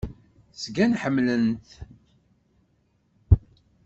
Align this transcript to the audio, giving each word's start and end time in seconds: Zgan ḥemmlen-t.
Zgan 0.61 0.93
ḥemmlen-t. 1.01 1.69